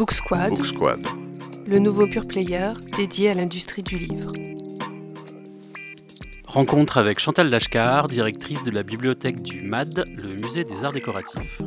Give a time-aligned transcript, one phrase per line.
[0.00, 1.06] Book Squad, Book Squad.
[1.66, 4.32] le nouveau pure player dédié à l'industrie du livre.
[6.46, 11.60] Rencontre avec Chantal Lashkar, directrice de la bibliothèque du MAD, le musée des arts décoratifs.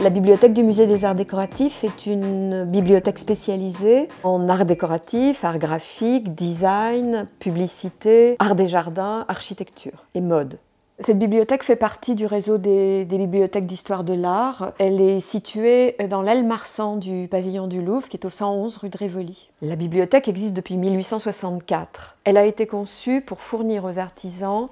[0.00, 5.60] La bibliothèque du musée des arts décoratifs est une bibliothèque spécialisée en arts décoratifs, arts
[5.60, 10.58] graphiques, design, publicité, art des jardins, architecture et mode.
[11.00, 14.72] Cette bibliothèque fait partie du réseau des, bibliothèques d'histoire de l'art.
[14.78, 18.90] Elle est située dans l'aile marsan du pavillon du Louvre, qui est au 111 rue
[18.90, 19.48] de Rivoli.
[19.60, 22.16] La bibliothèque existe depuis 1864.
[22.22, 24.68] Elle a été conçue pour fournir aux artisans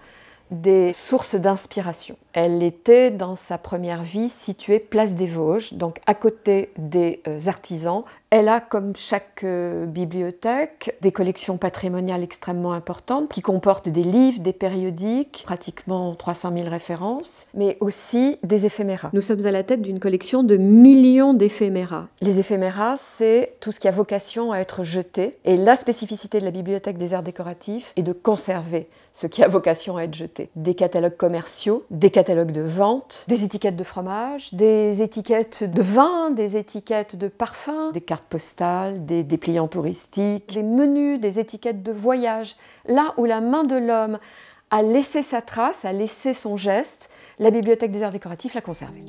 [0.52, 2.16] des sources d'inspiration.
[2.34, 7.40] Elle était dans sa première vie située place des Vosges, donc à côté des euh,
[7.46, 8.04] artisans.
[8.34, 14.40] Elle a, comme chaque euh, bibliothèque, des collections patrimoniales extrêmement importantes qui comportent des livres,
[14.40, 19.10] des périodiques, pratiquement 300 000 références, mais aussi des éphéméras.
[19.12, 22.08] Nous sommes à la tête d'une collection de millions d'éphéméras.
[22.22, 25.32] Les éphéméras, c'est tout ce qui a vocation à être jeté.
[25.44, 29.48] Et la spécificité de la bibliothèque des arts décoratifs est de conserver ce qui a
[29.48, 30.48] vocation à être jeté.
[30.56, 36.30] Des catalogues commerciaux, des catalogues de vente, des étiquettes de fromage, des étiquettes de vin,
[36.30, 38.21] des étiquettes de parfum, des cartes
[38.98, 42.56] des dépliants touristiques, des menus, des étiquettes de voyage.
[42.86, 44.18] Là où la main de l'homme
[44.70, 49.00] a laissé sa trace, a laissé son geste, la bibliothèque des arts décoratifs l'a conservé.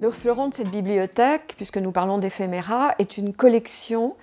[0.00, 4.14] Le fleuron de cette bibliothèque, puisque nous parlons d'éphéméra, est une collection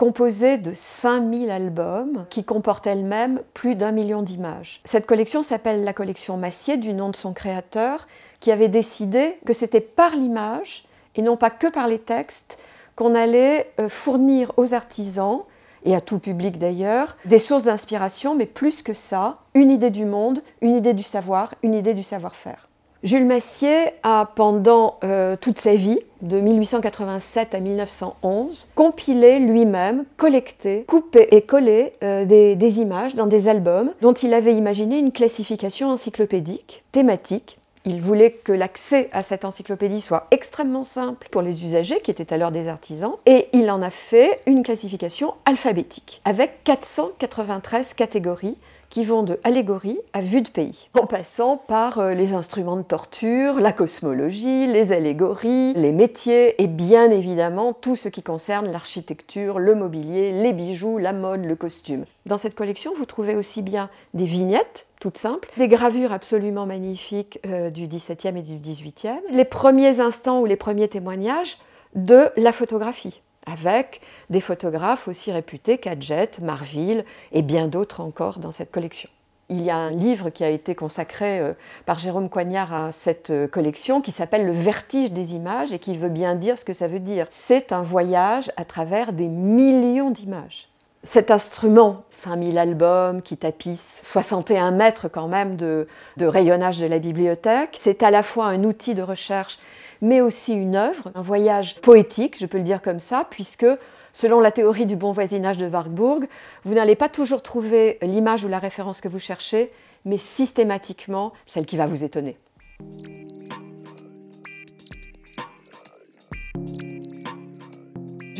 [0.00, 4.80] composée de 5000 albums qui comportent elles-mêmes plus d'un million d'images.
[4.86, 8.06] Cette collection s'appelle la collection Massier du nom de son créateur
[8.40, 10.84] qui avait décidé que c'était par l'image
[11.16, 12.58] et non pas que par les textes
[12.96, 15.42] qu'on allait euh, fournir aux artisans
[15.84, 20.06] et à tout public d'ailleurs, des sources d'inspiration, mais plus que ça, une idée du
[20.06, 22.69] monde, une idée du savoir, une idée du savoir-faire.
[23.02, 30.84] Jules Massier a, pendant euh, toute sa vie, de 1887 à 1911, compilé lui-même, collecté,
[30.86, 35.12] coupé et collé euh, des, des images dans des albums dont il avait imaginé une
[35.12, 41.64] classification encyclopédique, thématique, il voulait que l'accès à cette encyclopédie soit extrêmement simple pour les
[41.64, 46.62] usagers, qui étaient alors des artisans, et il en a fait une classification alphabétique, avec
[46.64, 48.58] 493 catégories
[48.90, 52.82] qui vont de allégorie à vue de pays, en passant par euh, les instruments de
[52.82, 59.58] torture, la cosmologie, les allégories, les métiers et bien évidemment tout ce qui concerne l'architecture,
[59.58, 62.04] le mobilier, les bijoux, la mode, le costume.
[62.26, 67.38] Dans cette collection, vous trouvez aussi bien des vignettes toutes simples, des gravures absolument magnifiques
[67.46, 71.58] euh, du XVIIe et du XVIIIe, les premiers instants ou les premiers témoignages
[71.94, 73.20] de la photographie
[73.50, 74.00] avec
[74.30, 79.10] des photographes aussi réputés qu'Adjet, Marville et bien d'autres encore dans cette collection.
[79.48, 83.30] Il y a un livre qui a été consacré euh, par Jérôme Coignard à cette
[83.30, 86.72] euh, collection qui s'appelle Le vertige des images et qui veut bien dire ce que
[86.72, 87.26] ça veut dire.
[87.30, 90.69] C'est un voyage à travers des millions d'images.
[91.02, 95.86] Cet instrument, 5000 albums qui tapissent 61 mètres quand même de,
[96.20, 99.58] rayonnage de la bibliothèque, c'est à la fois un outil de recherche
[100.02, 103.66] mais aussi une œuvre, un voyage poétique, je peux le dire comme ça, puisque
[104.12, 106.26] selon la théorie du bon voisinage de Warburg,
[106.64, 109.70] vous n'allez pas toujours trouver l'image ou la référence que vous cherchez,
[110.04, 112.38] mais systématiquement celle qui va vous étonner.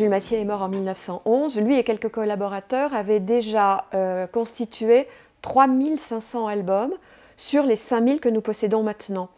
[0.00, 1.60] Jules Massier est mort en 1911.
[1.60, 5.06] Lui et quelques collaborateurs avaient déjà euh, constitué
[5.42, 6.94] 3500 albums
[7.36, 9.28] sur les 5000 que nous possédons maintenant.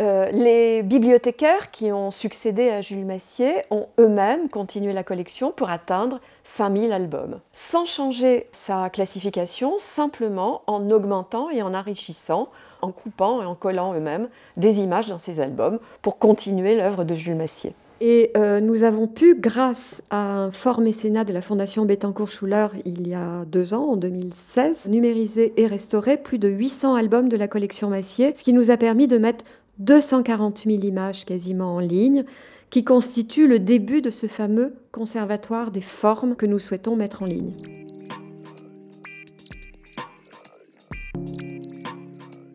[0.00, 5.68] Euh, les bibliothécaires qui ont succédé à Jules Massier ont eux-mêmes continué la collection pour
[5.68, 12.48] atteindre 5000 albums, sans changer sa classification, simplement en augmentant et en enrichissant,
[12.80, 17.12] en coupant et en collant eux-mêmes des images dans ces albums pour continuer l'œuvre de
[17.12, 17.74] Jules Massier.
[18.02, 23.06] Et euh, nous avons pu, grâce à un fort mécénat de la Fondation Bettencourt-Schuller il
[23.06, 27.46] y a deux ans, en 2016, numériser et restaurer plus de 800 albums de la
[27.46, 29.44] collection Massier, ce qui nous a permis de mettre
[29.80, 32.24] 240 000 images quasiment en ligne,
[32.70, 37.26] qui constituent le début de ce fameux conservatoire des formes que nous souhaitons mettre en
[37.26, 37.79] ligne.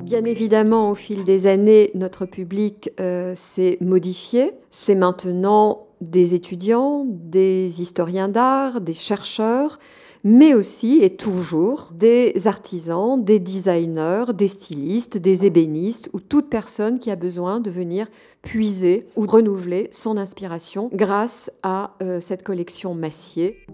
[0.05, 4.51] Bien évidemment, au fil des années, notre public euh, s'est modifié.
[4.69, 9.79] C'est maintenant des étudiants, des historiens d'art, des chercheurs,
[10.23, 16.99] mais aussi et toujours des artisans, des designers, des stylistes, des ébénistes ou toute personne
[16.99, 18.05] qui a besoin de venir
[18.43, 23.65] puiser ou renouveler son inspiration grâce à euh, cette collection Massier.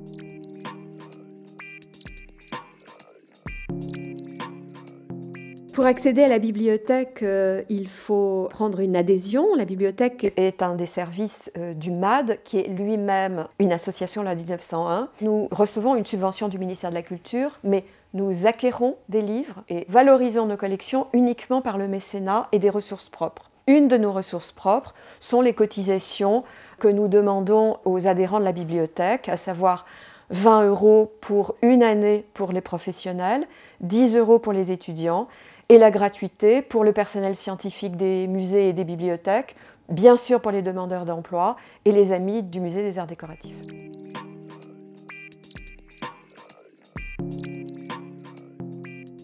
[5.73, 9.55] Pour accéder à la bibliothèque, euh, il faut prendre une adhésion.
[9.55, 14.35] La bibliothèque est un des services euh, du MAD, qui est lui-même une association la
[14.35, 15.07] 1901.
[15.21, 19.85] Nous recevons une subvention du ministère de la Culture, mais nous acquérons des livres et
[19.87, 23.47] valorisons nos collections uniquement par le mécénat et des ressources propres.
[23.65, 26.43] Une de nos ressources propres sont les cotisations
[26.79, 29.85] que nous demandons aux adhérents de la bibliothèque, à savoir
[30.31, 33.47] 20 euros pour une année pour les professionnels,
[33.81, 35.27] 10 euros pour les étudiants
[35.71, 39.55] et la gratuité pour le personnel scientifique des musées et des bibliothèques,
[39.87, 43.55] bien sûr pour les demandeurs d'emploi et les amis du musée des arts décoratifs.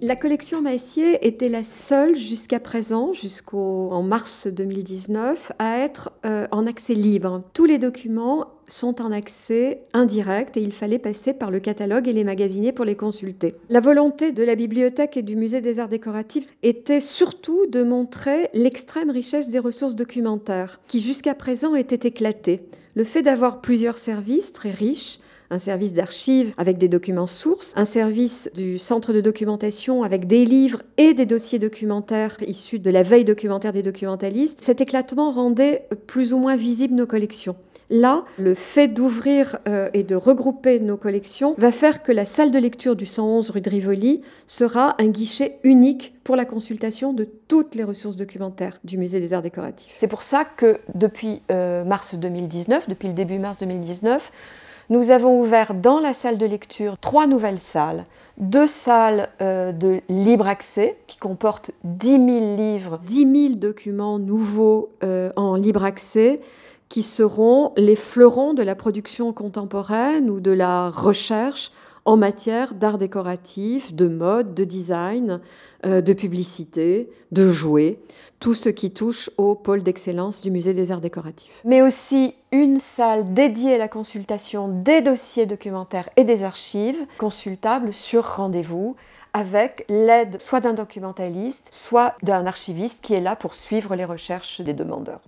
[0.01, 6.67] La collection Massier était la seule jusqu'à présent, jusqu'en mars 2019, à être euh, en
[6.67, 7.41] accès libre.
[7.53, 12.13] Tous les documents sont en accès indirect et il fallait passer par le catalogue et
[12.13, 13.55] les magasiner pour les consulter.
[13.69, 18.49] La volonté de la bibliothèque et du musée des arts décoratifs était surtout de montrer
[18.53, 22.61] l'extrême richesse des ressources documentaires qui jusqu'à présent étaient éclatées.
[22.93, 27.85] Le fait d'avoir plusieurs services très riches un service d'archives avec des documents sources, un
[27.85, 33.03] service du centre de documentation avec des livres et des dossiers documentaires issus de la
[33.03, 37.55] veille documentaire des documentalistes, cet éclatement rendait plus ou moins visibles nos collections.
[37.89, 42.51] Là, le fait d'ouvrir euh, et de regrouper nos collections va faire que la salle
[42.51, 47.23] de lecture du 111 rue de Rivoli sera un guichet unique pour la consultation de
[47.47, 49.95] toutes les ressources documentaires du musée des arts décoratifs.
[49.97, 54.33] C'est pour ça que depuis euh, mars 2019, depuis le début mars 2019,
[54.89, 58.05] nous avons ouvert dans la salle de lecture trois nouvelles salles.
[58.37, 64.89] Deux salles euh, de libre accès qui comportent 10 000 livres, 10 000 documents nouveaux
[65.03, 66.39] euh, en libre accès
[66.89, 71.71] qui seront les fleurons de la production contemporaine ou de la recherche
[72.07, 75.41] en matière d'art décoratif, de mode, de design,
[75.85, 77.99] euh, de publicité, de jouets,
[78.39, 81.61] tout ce qui touche au pôle d'excellence du musée des arts décoratifs.
[81.65, 87.91] Mais aussi une salle dédiée à la consultation des dossiers documentaires et des archives, consultables
[87.91, 88.95] sur rendez-vous
[89.33, 94.61] avec l'aide soit d'un documentaliste, soit d'un archiviste qui est là pour suivre les recherches
[94.61, 95.21] des demandeurs.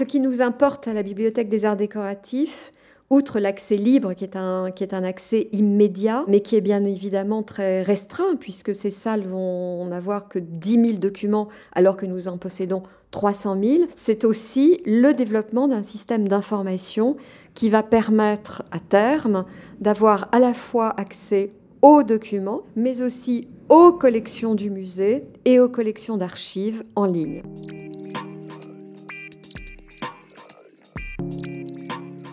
[0.00, 2.72] Ce qui nous importe à la Bibliothèque des arts décoratifs,
[3.10, 8.36] outre l'accès libre, qui est, un, accès immédiat, mais qui est bien évidemment très restreint,
[8.40, 13.58] puisque ces salles vont n'avoir que 10 000 documents, alors que nous en possédons 300
[13.62, 17.18] 000, c'est aussi le développement d'un système d'information
[17.52, 19.44] qui va permettre à terme
[19.82, 21.50] d'avoir à la fois accès
[21.82, 27.42] aux documents, mais aussi aux collections du musée et aux collections d'archives en ligne.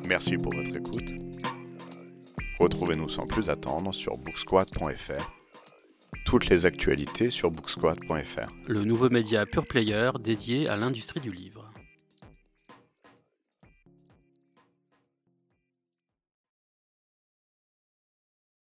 [0.07, 1.13] Merci pour votre écoute.
[2.59, 5.31] Retrouvez-nous sans plus attendre sur booksquad.fr.
[6.25, 8.49] Toutes les actualités sur booksquad.fr.
[8.67, 11.56] Le nouveau média Pure Player dédié à l'industrie du livre.